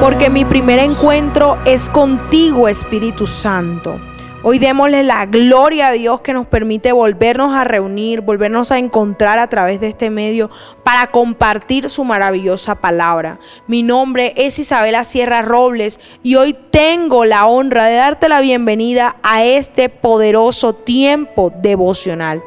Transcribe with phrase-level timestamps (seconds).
[0.00, 4.00] porque mi primer encuentro es contigo, Espíritu Santo.
[4.44, 9.40] Hoy démosle la gloria a Dios que nos permite volvernos a reunir, volvernos a encontrar
[9.40, 10.50] a través de este medio
[10.84, 13.40] para compartir su maravillosa palabra.
[13.66, 19.16] Mi nombre es Isabela Sierra Robles y hoy tengo la honra de darte la bienvenida
[19.24, 22.44] a este poderoso tiempo devocional.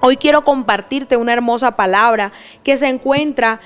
[0.00, 2.30] Hoy quiero compartirte una hermosa palabra
[2.62, 3.58] que se encuentra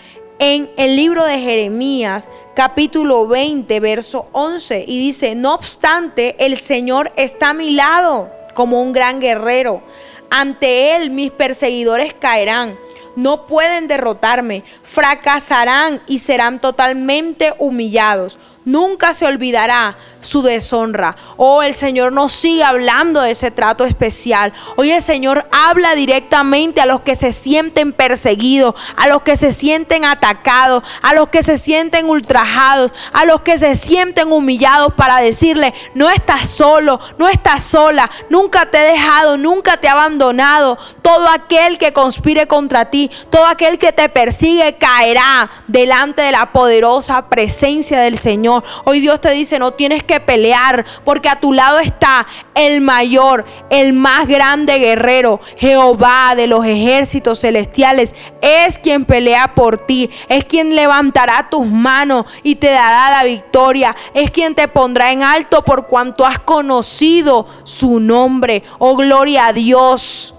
[0.44, 7.12] en el libro de Jeremías, capítulo 20, verso 11, y dice, no obstante, el Señor
[7.14, 9.82] está a mi lado como un gran guerrero.
[10.30, 12.74] Ante Él mis perseguidores caerán,
[13.14, 18.36] no pueden derrotarme, fracasarán y serán totalmente humillados.
[18.64, 21.16] Nunca se olvidará su deshonra.
[21.36, 24.52] Oh, el Señor nos sigue hablando de ese trato especial.
[24.76, 29.52] Hoy el Señor habla directamente a los que se sienten perseguidos, a los que se
[29.52, 35.18] sienten atacados, a los que se sienten ultrajados, a los que se sienten humillados para
[35.18, 40.78] decirle, no estás solo, no estás sola, nunca te he dejado, nunca te he abandonado.
[41.02, 46.52] Todo aquel que conspire contra ti, todo aquel que te persigue caerá delante de la
[46.52, 48.51] poderosa presencia del Señor.
[48.84, 53.44] Hoy Dios te dice, no tienes que pelear, porque a tu lado está el mayor,
[53.70, 58.14] el más grande guerrero, Jehová de los ejércitos celestiales.
[58.40, 63.94] Es quien pelea por ti, es quien levantará tus manos y te dará la victoria,
[64.14, 68.62] es quien te pondrá en alto por cuanto has conocido su nombre.
[68.78, 70.34] Oh, gloria a Dios.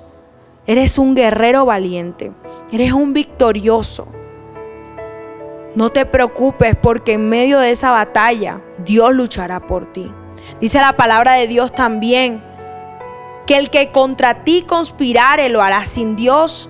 [0.65, 2.31] Eres un guerrero valiente,
[2.71, 4.07] eres un victorioso.
[5.75, 10.11] No te preocupes porque en medio de esa batalla Dios luchará por ti.
[10.59, 12.43] Dice la palabra de Dios también
[13.47, 16.69] que el que contra ti conspirare lo hará sin Dios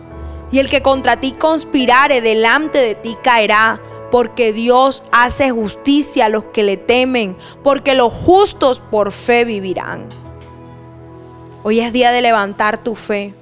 [0.51, 6.29] y el que contra ti conspirare delante de ti caerá porque Dios hace justicia a
[6.29, 10.07] los que le temen, porque los justos por fe vivirán.
[11.63, 13.33] Hoy es día de levantar tu fe,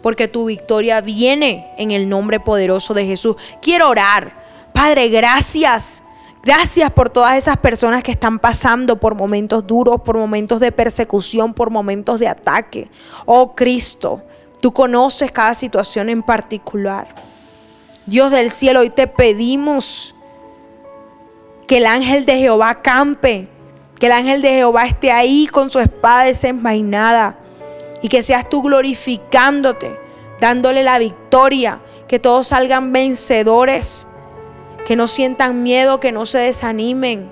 [0.00, 3.34] porque tu victoria viene en el nombre poderoso de Jesús.
[3.60, 4.41] Quiero orar
[4.82, 6.02] Padre, gracias.
[6.42, 11.54] Gracias por todas esas personas que están pasando por momentos duros, por momentos de persecución,
[11.54, 12.90] por momentos de ataque.
[13.24, 14.22] Oh Cristo,
[14.60, 17.06] tú conoces cada situación en particular.
[18.06, 20.16] Dios del cielo, hoy te pedimos
[21.68, 23.48] que el ángel de Jehová campe,
[24.00, 27.38] que el ángel de Jehová esté ahí con su espada desenvainada
[28.02, 29.96] y que seas tú glorificándote,
[30.40, 34.08] dándole la victoria, que todos salgan vencedores
[34.86, 37.30] que no sientan miedo, que no se desanimen,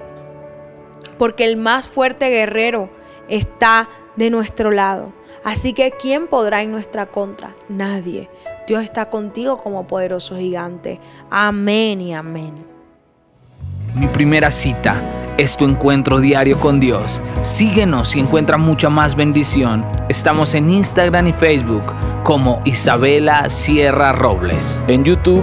[1.19, 2.91] porque el más fuerte guerrero
[3.29, 5.13] está de nuestro lado.
[5.45, 7.55] Así que ¿quién podrá en nuestra contra?
[7.69, 8.29] Nadie.
[8.67, 11.01] Dios está contigo como poderoso gigante.
[11.31, 12.67] Amén y amén.
[13.95, 15.01] Mi primera cita
[15.39, 17.21] es tu encuentro diario con Dios.
[17.41, 19.85] Síguenos y encuentra mucha más bendición.
[20.09, 24.83] Estamos en Instagram y Facebook como Isabela Sierra Robles.
[24.87, 25.43] En YouTube